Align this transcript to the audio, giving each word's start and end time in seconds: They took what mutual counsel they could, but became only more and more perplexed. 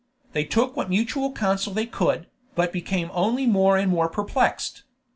They 0.33 0.45
took 0.45 0.75
what 0.75 0.89
mutual 0.89 1.31
counsel 1.31 1.75
they 1.75 1.85
could, 1.85 2.25
but 2.55 2.73
became 2.73 3.11
only 3.13 3.45
more 3.45 3.77
and 3.77 3.91
more 3.91 4.09
perplexed. 4.09 4.81